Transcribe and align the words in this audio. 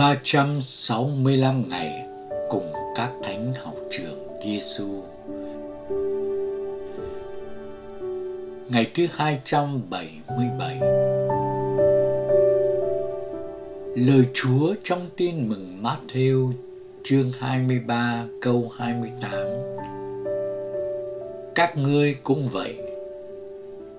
365 0.00 1.64
ngày 1.68 2.06
cùng 2.48 2.72
các 2.94 3.10
thánh 3.22 3.52
học 3.64 3.74
trường. 3.90 4.29
Giêsu. 4.44 4.88
Ngày 8.68 8.90
thứ 8.94 9.06
277 9.12 10.80
Lời 13.96 14.24
Chúa 14.34 14.74
trong 14.84 15.06
tin 15.16 15.48
mừng 15.48 15.82
Matthew 15.82 16.52
chương 17.02 17.30
23 17.38 18.24
câu 18.40 18.70
28 18.78 19.30
Các 21.54 21.76
ngươi 21.76 22.16
cũng 22.24 22.48
vậy. 22.48 22.78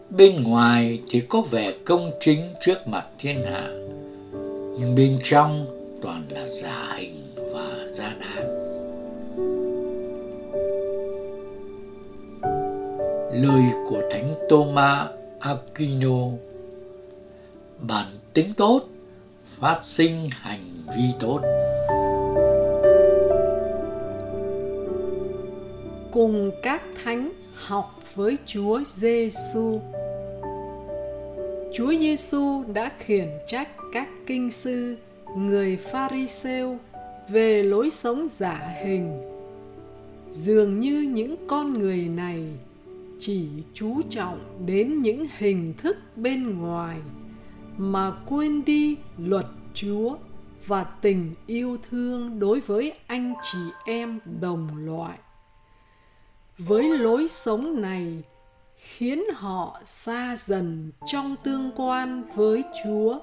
Bên 0.10 0.44
ngoài 0.44 1.00
thì 1.10 1.22
có 1.22 1.42
vẻ 1.42 1.74
công 1.86 2.12
chính 2.20 2.42
trước 2.60 2.88
mặt 2.88 3.06
thiên 3.20 3.44
hạ, 3.44 3.70
Nhưng 4.80 4.96
bên 4.96 5.18
trong 5.24 5.66
toàn 6.02 6.24
là 6.30 6.48
giả 6.48 6.94
hình. 6.98 7.11
Lời 13.42 13.64
của 13.90 14.02
thánh 14.12 14.34
Thomas 14.50 15.08
Aquino. 15.40 16.28
Bản 17.88 18.06
tính 18.34 18.46
tốt 18.58 18.82
phát 19.44 19.80
sinh 19.82 20.14
hành 20.32 20.60
vi 20.98 21.04
tốt. 21.20 21.40
Cùng 26.12 26.52
các 26.64 26.84
thánh 27.04 27.32
học 27.54 28.00
với 28.16 28.38
Chúa 28.46 28.82
Giêsu. 28.86 29.80
Chúa 31.74 31.94
Giêsu 32.00 32.64
đã 32.74 32.92
khiển 33.00 33.28
trách 33.48 33.70
các 33.94 34.08
kinh 34.28 34.52
sư, 34.52 34.96
người 35.38 35.78
pharisêu 35.78 36.78
về 37.30 37.64
lối 37.64 37.90
sống 37.90 38.28
giả 38.30 38.76
hình. 38.84 39.22
Dường 40.30 40.80
như 40.80 41.02
những 41.02 41.36
con 41.48 41.80
người 41.80 41.98
này 41.98 42.44
chỉ 43.24 43.48
chú 43.74 44.02
trọng 44.10 44.66
đến 44.66 45.02
những 45.02 45.26
hình 45.38 45.74
thức 45.78 45.98
bên 46.16 46.58
ngoài, 46.60 46.98
mà 47.78 48.12
quên 48.26 48.66
đi 48.66 48.98
luật 49.18 49.46
chúa 49.74 50.16
và 50.66 50.84
tình 50.84 51.36
yêu 51.48 51.78
thương 51.90 52.40
đối 52.40 52.60
với 52.60 52.94
anh 53.08 53.34
chị 53.52 53.60
em 53.86 54.20
đồng 54.42 54.86
loại. 54.86 55.18
Với 56.58 56.98
lối 56.98 57.28
sống 57.28 57.82
này 57.82 58.24
khiến 58.78 59.24
họ 59.34 59.82
xa 59.86 60.36
dần 60.36 60.92
trong 61.06 61.36
tương 61.44 61.72
quan 61.76 62.24
với 62.36 62.64
chúa, 62.84 63.20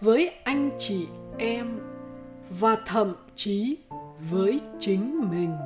với 0.00 0.28
anh 0.28 0.70
chị 0.78 1.06
em 1.38 1.80
và 2.50 2.76
thậm 2.86 3.14
chí 3.34 3.76
với 4.30 4.60
chính 4.80 5.30
mình 5.30 5.56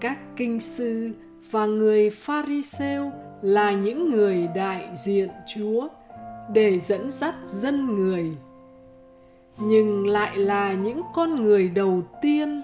các 0.00 0.18
kinh 0.36 0.60
sư 0.60 1.12
và 1.50 1.66
người 1.66 2.10
pharisêu 2.10 3.10
là 3.42 3.72
những 3.72 4.10
người 4.10 4.48
đại 4.54 4.88
diện 4.94 5.28
chúa 5.54 5.88
để 6.52 6.78
dẫn 6.78 7.10
dắt 7.10 7.34
dân 7.44 7.94
người. 7.94 8.32
Nhưng 9.58 10.06
lại 10.06 10.36
là 10.36 10.72
những 10.72 11.02
con 11.14 11.42
người 11.42 11.68
đầu 11.68 12.02
tiên 12.22 12.62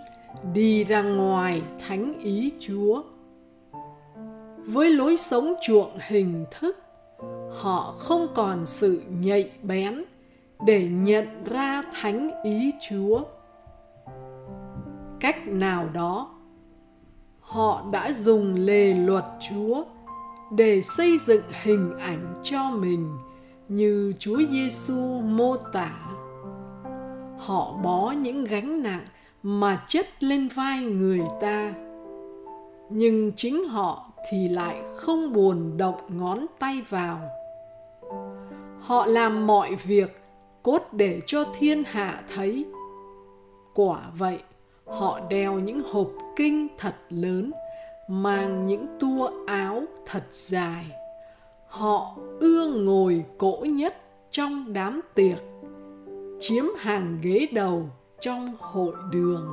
đi 0.54 0.84
ra 0.84 1.02
ngoài 1.02 1.62
thánh 1.86 2.18
ý 2.22 2.52
chúa. 2.60 3.02
Với 4.66 4.90
lối 4.90 5.16
sống 5.16 5.54
chuộng 5.62 5.98
hình 6.08 6.44
thức, 6.50 6.76
họ 7.50 7.94
không 7.98 8.26
còn 8.34 8.66
sự 8.66 9.02
nhạy 9.20 9.50
bén 9.62 10.04
để 10.66 10.88
nhận 10.88 11.44
ra 11.44 11.82
thánh 12.00 12.42
ý 12.42 12.72
chúa. 12.88 13.20
Cách 15.20 15.48
nào 15.48 15.88
đó 15.94 16.39
họ 17.50 17.82
đã 17.90 18.12
dùng 18.12 18.54
lề 18.54 18.94
luật 18.94 19.24
chúa 19.50 19.84
để 20.50 20.82
xây 20.82 21.18
dựng 21.18 21.42
hình 21.62 21.98
ảnh 21.98 22.34
cho 22.42 22.70
mình 22.70 23.18
như 23.68 24.14
chúa 24.18 24.40
giêsu 24.50 25.20
mô 25.20 25.56
tả. 25.56 25.92
Họ 27.38 27.72
bó 27.82 28.10
những 28.10 28.44
gánh 28.44 28.82
nặng 28.82 29.04
mà 29.42 29.84
chất 29.88 30.24
lên 30.24 30.48
vai 30.48 30.78
người 30.78 31.20
ta, 31.40 31.74
nhưng 32.90 33.32
chính 33.36 33.68
họ 33.68 34.12
thì 34.30 34.48
lại 34.48 34.82
không 34.96 35.32
buồn 35.32 35.76
động 35.76 36.00
ngón 36.08 36.46
tay 36.58 36.82
vào. 36.88 37.20
Họ 38.80 39.06
làm 39.06 39.46
mọi 39.46 39.74
việc 39.74 40.22
cốt 40.62 40.82
để 40.92 41.20
cho 41.26 41.44
thiên 41.58 41.84
hạ 41.86 42.22
thấy. 42.34 42.64
Quả 43.74 44.00
vậy 44.18 44.38
họ 44.90 45.20
đeo 45.28 45.58
những 45.58 45.82
hộp 45.90 46.10
kinh 46.36 46.68
thật 46.78 46.94
lớn, 47.10 47.52
mang 48.08 48.66
những 48.66 48.86
tua 49.00 49.30
áo 49.46 49.82
thật 50.06 50.22
dài. 50.30 50.86
Họ 51.66 52.16
ưa 52.40 52.66
ngồi 52.66 53.24
cỗ 53.38 53.64
nhất 53.64 53.96
trong 54.30 54.72
đám 54.72 55.00
tiệc, 55.14 55.38
chiếm 56.40 56.64
hàng 56.78 57.18
ghế 57.22 57.46
đầu 57.52 57.88
trong 58.20 58.54
hội 58.58 58.94
đường. 59.12 59.50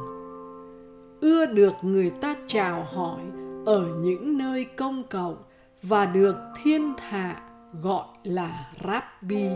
Ưa 1.21 1.45
được 1.45 1.73
người 1.81 2.09
ta 2.09 2.35
chào 2.47 2.83
hỏi 2.83 3.21
ở 3.65 3.87
những 4.01 4.37
nơi 4.37 4.65
công 4.65 5.03
cộng 5.09 5.37
và 5.81 6.05
được 6.05 6.35
thiên 6.63 6.93
hạ 6.97 7.41
gọi 7.81 8.05
là 8.23 8.71
rabbi. 8.87 9.47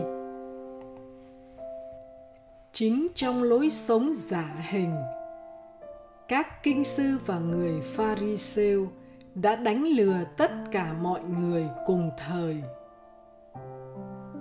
Chính 2.74 3.08
trong 3.16 3.44
lối 3.44 3.70
sống 3.70 4.12
giả 4.14 4.56
hình 4.70 4.96
các 6.32 6.64
kinh 6.64 6.84
sư 6.84 7.18
và 7.26 7.40
người 7.40 7.82
pharisêu 7.82 8.88
đã 9.36 9.56
đánh 9.56 9.84
lừa 9.84 10.24
tất 10.38 10.52
cả 10.72 10.94
mọi 11.02 11.22
người 11.24 11.68
cùng 11.86 12.10
thời. 12.28 12.64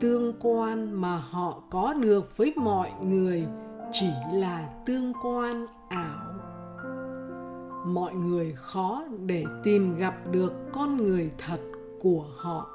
Tương 0.00 0.32
quan 0.40 0.92
mà 0.92 1.16
họ 1.16 1.62
có 1.70 1.94
được 1.94 2.36
với 2.36 2.52
mọi 2.56 2.90
người 3.02 3.46
chỉ 3.92 4.10
là 4.32 4.68
tương 4.86 5.12
quan 5.22 5.66
ảo. 5.88 6.26
Mọi 7.86 8.14
người 8.14 8.52
khó 8.56 9.04
để 9.26 9.44
tìm 9.62 9.96
gặp 9.96 10.14
được 10.30 10.52
con 10.72 10.96
người 10.96 11.30
thật 11.38 11.60
của 12.00 12.24
họ. 12.36 12.66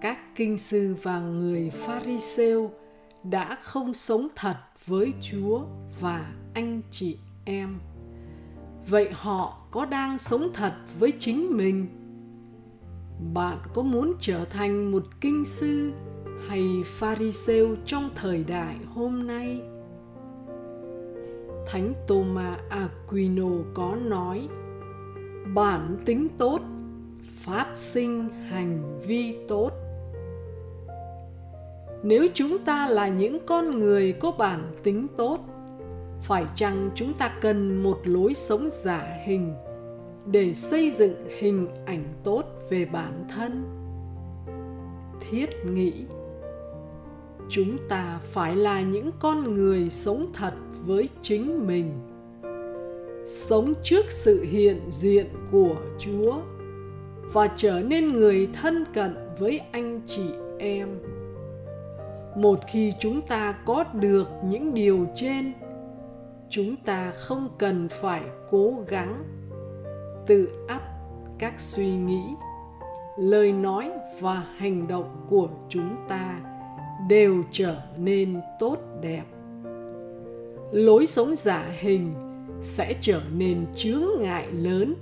Các 0.00 0.18
kinh 0.34 0.58
sư 0.58 0.96
và 1.02 1.20
người 1.20 1.70
pharisêu 1.70 2.70
đã 3.22 3.56
không 3.62 3.94
sống 3.94 4.28
thật 4.36 4.56
với 4.86 5.12
chúa 5.20 5.60
và 6.00 6.32
anh 6.56 6.82
chị 6.90 7.18
em. 7.44 7.78
Vậy 8.88 9.08
họ 9.12 9.58
có 9.70 9.84
đang 9.84 10.18
sống 10.18 10.48
thật 10.54 10.72
với 10.98 11.12
chính 11.18 11.56
mình? 11.56 11.86
Bạn 13.34 13.58
có 13.74 13.82
muốn 13.82 14.12
trở 14.20 14.44
thành 14.44 14.90
một 14.90 15.02
kinh 15.20 15.44
sư 15.44 15.92
hay 16.48 16.66
pharisêu 16.84 17.76
trong 17.84 18.10
thời 18.14 18.44
đại 18.44 18.76
hôm 18.94 19.26
nay? 19.26 19.60
Thánh 21.66 21.92
Thomas 22.08 22.58
Aquino 22.68 23.50
có 23.74 23.96
nói, 23.96 24.48
bản 25.54 25.96
tính 26.04 26.28
tốt, 26.38 26.60
phát 27.38 27.66
sinh 27.74 28.28
hành 28.48 29.00
vi 29.06 29.36
tốt. 29.48 29.70
Nếu 32.02 32.26
chúng 32.34 32.58
ta 32.58 32.86
là 32.86 33.08
những 33.08 33.38
con 33.46 33.78
người 33.78 34.12
có 34.12 34.30
bản 34.30 34.72
tính 34.82 35.06
tốt 35.16 35.55
phải 36.26 36.44
chăng 36.54 36.90
chúng 36.94 37.12
ta 37.14 37.32
cần 37.40 37.82
một 37.82 38.00
lối 38.04 38.34
sống 38.34 38.68
giả 38.72 39.16
hình 39.24 39.54
để 40.26 40.54
xây 40.54 40.90
dựng 40.90 41.14
hình 41.38 41.68
ảnh 41.84 42.04
tốt 42.24 42.44
về 42.70 42.84
bản 42.84 43.24
thân? 43.28 43.64
Thiết 45.20 45.50
nghĩ, 45.66 45.92
chúng 47.48 47.76
ta 47.88 48.20
phải 48.22 48.56
là 48.56 48.80
những 48.80 49.10
con 49.18 49.54
người 49.54 49.90
sống 49.90 50.26
thật 50.34 50.54
với 50.86 51.08
chính 51.22 51.66
mình, 51.66 51.90
sống 53.26 53.74
trước 53.82 54.04
sự 54.08 54.42
hiện 54.42 54.80
diện 54.90 55.26
của 55.52 55.76
chúa 55.98 56.34
và 57.32 57.48
trở 57.56 57.82
nên 57.82 58.12
người 58.12 58.48
thân 58.52 58.84
cận 58.94 59.16
với 59.38 59.60
anh 59.72 60.00
chị 60.06 60.30
em. 60.58 60.88
Một 62.36 62.60
khi 62.68 62.92
chúng 63.00 63.22
ta 63.22 63.52
có 63.66 63.84
được 63.92 64.28
những 64.44 64.74
điều 64.74 65.06
trên 65.14 65.52
chúng 66.50 66.76
ta 66.76 67.10
không 67.10 67.48
cần 67.58 67.88
phải 67.88 68.22
cố 68.50 68.74
gắng 68.88 69.24
tự 70.26 70.48
ắt 70.68 70.82
các 71.38 71.60
suy 71.60 71.94
nghĩ, 71.94 72.22
lời 73.18 73.52
nói 73.52 73.90
và 74.20 74.46
hành 74.56 74.88
động 74.88 75.26
của 75.28 75.48
chúng 75.68 75.96
ta 76.08 76.40
đều 77.08 77.42
trở 77.50 77.76
nên 77.96 78.40
tốt 78.58 78.78
đẹp. 79.00 79.24
Lối 80.72 81.06
sống 81.06 81.36
giả 81.36 81.72
hình 81.78 82.14
sẽ 82.60 82.94
trở 83.00 83.20
nên 83.36 83.66
chướng 83.74 84.04
ngại 84.20 84.46
lớn, 84.52 84.94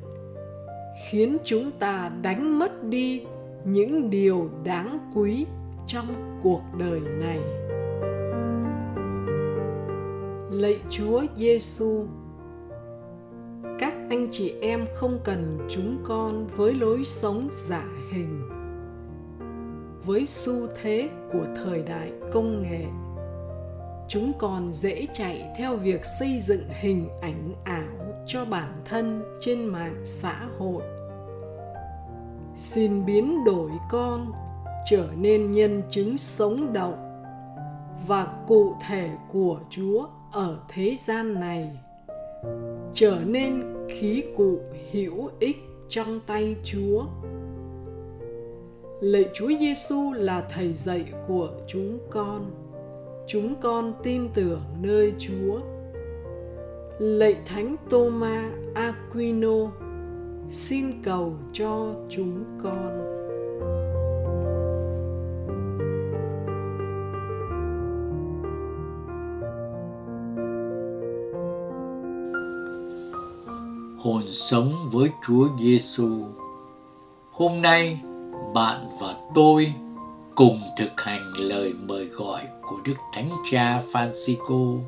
khiến 1.10 1.36
chúng 1.44 1.70
ta 1.70 2.10
đánh 2.22 2.58
mất 2.58 2.84
đi 2.84 3.22
những 3.64 4.10
điều 4.10 4.50
đáng 4.64 5.10
quý 5.14 5.46
trong 5.86 6.38
cuộc 6.42 6.62
đời 6.78 7.00
này 7.00 7.63
lạy 10.54 10.80
chúa 10.90 11.22
giêsu 11.36 12.06
các 13.78 13.94
anh 14.10 14.26
chị 14.30 14.54
em 14.60 14.86
không 14.94 15.18
cần 15.24 15.58
chúng 15.70 15.98
con 16.04 16.46
với 16.56 16.74
lối 16.74 17.04
sống 17.04 17.48
giả 17.52 17.84
hình. 18.12 18.50
Với 20.04 20.26
xu 20.26 20.66
thế 20.82 21.08
của 21.32 21.44
thời 21.56 21.82
đại 21.82 22.12
công 22.32 22.62
nghệ, 22.62 22.84
chúng 24.08 24.32
còn 24.38 24.72
dễ 24.72 25.06
chạy 25.12 25.52
theo 25.58 25.76
việc 25.76 26.04
xây 26.18 26.40
dựng 26.40 26.62
hình 26.80 27.08
ảnh 27.20 27.54
ảo 27.64 28.14
cho 28.26 28.44
bản 28.44 28.82
thân 28.84 29.22
trên 29.40 29.64
mạng 29.64 30.02
xã 30.04 30.40
hội. 30.58 30.82
Xin 32.56 33.06
biến 33.06 33.44
đổi 33.44 33.70
con 33.90 34.32
trở 34.90 35.08
nên 35.16 35.50
nhân 35.50 35.82
chứng 35.90 36.18
sống 36.18 36.72
động 36.72 37.24
và 38.06 38.26
cụ 38.46 38.74
thể 38.88 39.10
của 39.32 39.60
chúa 39.70 40.06
ở 40.34 40.56
thế 40.68 40.94
gian 40.94 41.40
này, 41.40 41.70
trở 42.94 43.18
nên 43.26 43.62
khí 43.88 44.24
cụ 44.36 44.58
hữu 44.92 45.30
ích 45.40 45.56
trong 45.88 46.20
tay 46.26 46.56
chúa. 46.64 47.04
Lạy 49.00 49.24
chúa 49.34 49.50
giêsu 49.60 50.12
là 50.12 50.46
thầy 50.50 50.72
dạy 50.72 51.04
của 51.28 51.48
chúng 51.66 51.98
con. 52.10 52.50
Chúng 53.26 53.54
con 53.60 53.92
tin 54.02 54.28
tưởng 54.34 54.60
nơi 54.82 55.12
chúa. 55.18 55.60
Lạy 56.98 57.36
thánh 57.46 57.76
Thomas 57.90 58.52
Aquino, 58.74 59.70
xin 60.50 61.02
cầu 61.02 61.32
cho 61.52 61.94
chúng 62.08 62.44
con. 62.62 63.23
Hồn 74.04 74.22
sống 74.30 74.88
với 74.92 75.10
Chúa 75.26 75.48
Giêsu. 75.58 76.08
Hôm 77.32 77.62
nay, 77.62 77.98
bạn 78.54 78.90
và 79.00 79.14
tôi 79.34 79.72
cùng 80.34 80.60
thực 80.76 81.00
hành 81.00 81.32
lời 81.38 81.72
mời 81.72 82.04
gọi 82.04 82.40
của 82.62 82.76
Đức 82.84 82.94
Thánh 83.12 83.30
Cha 83.50 83.80
Francisco. 83.92 84.80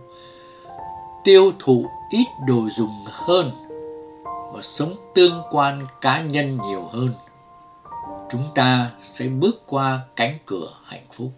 Tiêu 1.25 1.53
thụ 1.59 1.87
ít 2.11 2.27
đồ 2.47 2.69
dùng 2.69 3.05
hơn 3.07 3.51
và 4.25 4.63
sống 4.63 4.95
tương 5.15 5.43
quan 5.51 5.87
cá 6.01 6.21
nhân 6.23 6.59
nhiều 6.69 6.89
hơn. 6.93 7.11
Chúng 8.31 8.45
ta 8.55 8.91
sẽ 9.03 9.29
bước 9.29 9.63
qua 9.67 10.01
cánh 10.17 10.39
cửa 10.47 10.69
hạnh 10.85 11.07
phúc. 11.13 11.31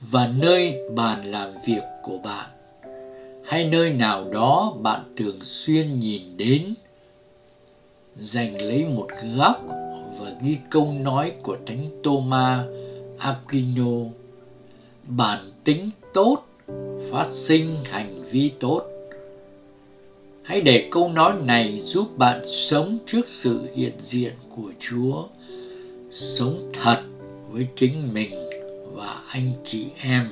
Và 0.00 0.28
nơi 0.38 0.78
bàn 0.96 1.24
làm 1.24 1.52
việc 1.66 1.82
của 2.02 2.18
bạn 2.24 2.57
hay 3.48 3.68
nơi 3.68 3.90
nào 3.90 4.30
đó 4.32 4.76
bạn 4.82 5.00
thường 5.16 5.38
xuyên 5.42 6.00
nhìn 6.00 6.22
đến? 6.36 6.74
Dành 8.16 8.62
lấy 8.62 8.84
một 8.84 9.08
góc 9.36 9.62
và 10.18 10.32
ghi 10.42 10.56
câu 10.70 10.92
nói 10.92 11.32
của 11.42 11.56
thánh 11.66 12.02
Thomas 12.04 12.66
Aquino. 13.18 14.10
Bản 15.06 15.38
tính 15.64 15.90
tốt 16.14 16.46
phát 17.10 17.26
sinh 17.30 17.76
hành 17.84 18.22
vi 18.30 18.52
tốt. 18.60 18.82
Hãy 20.42 20.60
để 20.60 20.88
câu 20.90 21.08
nói 21.08 21.34
này 21.44 21.78
giúp 21.78 22.18
bạn 22.18 22.42
sống 22.46 22.98
trước 23.06 23.28
sự 23.28 23.68
hiện 23.74 23.92
diện 23.98 24.32
của 24.48 24.72
chúa, 24.78 25.24
sống 26.10 26.72
thật 26.82 27.02
với 27.50 27.66
chính 27.74 28.14
mình 28.14 28.30
và 28.94 29.22
anh 29.28 29.52
chị 29.64 29.86
em. 30.02 30.24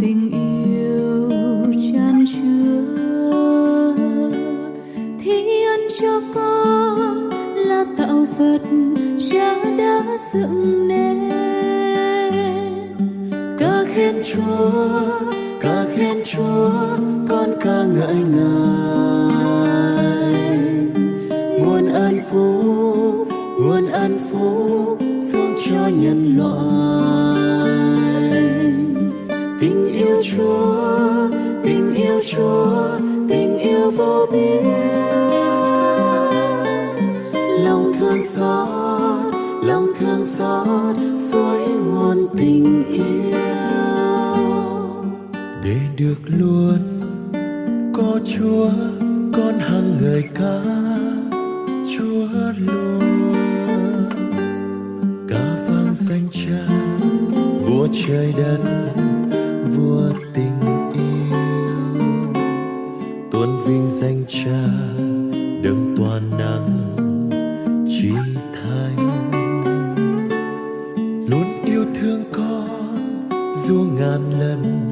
tình 0.00 0.30
yêu 0.30 1.30
chan 1.92 2.24
chứa. 2.32 2.84
Thi 5.20 5.64
ân 5.64 5.80
cho 6.00 6.20
con 6.34 7.30
là 7.56 7.84
tạo 7.98 8.26
vật 8.38 8.60
cha 9.30 9.64
đã 9.78 10.16
dựng 10.32 10.88
nên. 10.88 11.30
Ca 13.58 13.84
khen 13.94 14.14
chúa, 14.24 14.70
ca 15.60 15.84
khen 15.96 16.22
chúa, 16.24 16.70
con 17.28 17.50
ca 17.60 17.84
ngợi 17.84 18.16
ngài. 18.34 19.70
Nguồn 21.60 21.88
ơn 21.92 22.18
phúc 22.30 23.28
nguồn 23.60 23.88
ơn 23.88 24.18
phúc 24.30 24.98
xuống 25.20 25.54
cho 25.70 25.88
nhân 25.88 26.36
loại. 26.36 27.89
Chúa 30.22 31.28
tình 31.64 31.94
yêu 31.94 32.20
Chúa 32.30 32.98
tình 33.28 33.58
yêu 33.58 33.90
vô 33.90 34.26
biên 34.32 34.64
lòng 37.64 37.92
thương 37.98 38.22
xót 38.24 39.34
lòng 39.62 39.86
thương 39.98 40.22
xót 40.22 40.96
suối 41.14 41.58
nguồn 41.68 42.26
tình 42.38 42.84
yêu 42.84 43.40
để 45.64 45.76
được 45.96 46.18
luôn 46.26 47.00
có 48.00 48.20
Chúa, 48.24 48.70
con 49.32 49.58
hằng 49.58 49.98
người 50.00 50.22
ca, 50.34 50.60
Chúa 51.96 52.28
luôn. 52.58 53.34
Ca 55.28 55.56
vang 55.68 55.94
danh 55.94 56.28
Cha 56.32 56.66
vua 57.66 57.88
trời 58.06 58.34
đất 58.36 58.58
vua 59.80 60.12
tình 60.34 60.60
yêu. 60.94 62.02
Tuôn 63.30 63.58
vinh 63.66 63.88
danh 63.88 64.24
cha, 64.28 64.62
đấng 65.62 65.94
toàn 65.96 66.22
năng 66.38 66.96
trí 67.86 68.12
thánh. 68.54 69.30
Luôn 71.30 71.64
yêu 71.64 71.84
thương 72.00 72.24
con, 72.32 72.68
dù 73.54 73.84
ngàn 73.98 74.20
lần 74.38 74.89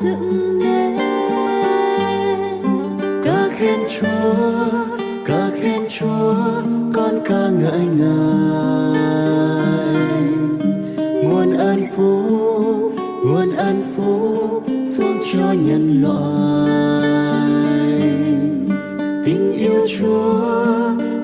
dựng 0.00 0.58
nên. 0.58 0.96
Ca 3.24 3.48
khen 3.58 3.80
chúa, 4.00 4.70
ca 5.24 5.50
khen 5.60 5.80
chúa, 5.88 6.34
con 6.94 7.20
ca 7.24 7.48
ngợi 7.60 7.86
ngài. 7.96 9.06
Nguồn 11.24 11.56
ơn 11.56 11.86
phúc 11.96 12.56
nguồn 13.26 13.56
ơn 13.56 13.82
phúc 13.96 14.62
xuống 14.84 15.18
cho 15.32 15.52
nhân 15.52 16.02
loại. 16.02 16.70
Tình 19.24 19.52
yêu 19.52 19.86
chúa, 19.98 20.40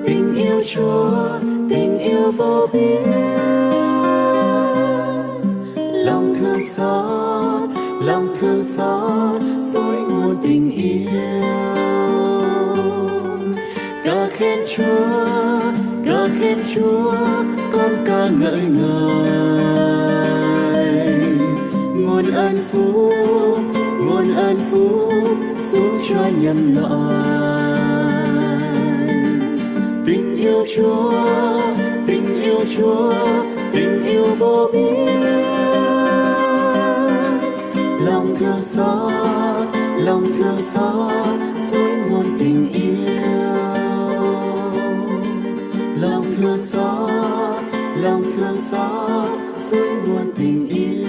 tình 0.07 0.35
yêu 0.35 0.62
chúa, 0.75 1.11
tình 1.71 1.99
yêu 1.99 2.33
vô 2.37 2.66
biên. 2.73 3.02
Lòng 6.04 6.35
thương 6.40 6.61
xót 6.61 7.41
lòng 8.04 8.35
thương 8.40 8.62
xót, 8.62 9.42
dối 9.61 9.97
nguồn 9.97 10.37
tình 10.42 10.71
yêu. 10.71 11.09
Ca 14.04 14.28
khen 14.37 14.59
Chúa 14.76 15.42
ca 16.04 16.28
khen 16.40 16.59
Chúa, 16.75 17.12
con 17.73 18.04
ca 18.06 18.28
ngợi 18.28 18.61
Ngài 18.61 19.23
nguồn 21.97 22.30
ơn 22.35 22.59
phúc 22.73 23.12
nguồn 23.99 24.35
ơn 24.35 24.56
phúc 24.71 25.12
xuống 25.61 25.99
cho 26.09 26.26
nhân 26.40 26.76
loại. 26.76 27.78
Tình 30.06 30.37
yêu 30.37 30.64
Chúa, 30.76 31.12
tình 32.06 32.42
yêu 32.42 32.64
Chúa, 32.76 33.14
tình 33.73 34.04
yêu 34.04 34.26
vô 34.38 34.71
biên 34.73 35.62
thương 38.42 38.61
xót, 38.61 39.68
lòng 39.96 40.32
thương 40.32 40.62
xót, 40.62 41.40
suối 41.58 41.96
nguồn 42.11 42.38
tình 42.38 42.72
yêu. 42.72 42.92
Lòng 46.00 46.32
thương 46.38 46.58
xót, 46.58 47.64
lòng 47.96 48.22
thương 48.37 48.58
xót, 48.58 49.38
suối 49.56 49.88
nguồn 50.06 50.32
tình 50.37 50.68
yêu. 50.68 51.02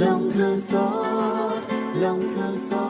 Lòng 0.00 0.30
thương 0.34 0.56
xót, 0.56 1.62
lòng 2.00 2.22
thương 2.34 2.56
xót. 2.56 2.87